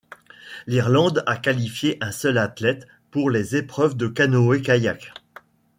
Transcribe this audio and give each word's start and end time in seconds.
L’Irlande 0.65 1.23
a 1.27 1.37
qualifié 1.37 1.99
un 2.01 2.09
seul 2.11 2.39
athlète 2.39 2.87
pour 3.11 3.29
les 3.29 3.55
épreuves 3.55 3.95
de 3.95 4.07
Canoë-Kayak. 4.07 5.13